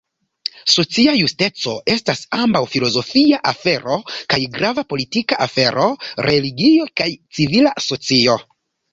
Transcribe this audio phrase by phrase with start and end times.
[0.75, 3.97] Socia justeco estas ambaŭ filozofia afero
[4.35, 5.85] kaj grava politika afero,
[6.29, 7.07] religio, kaj
[7.39, 8.39] civila socio.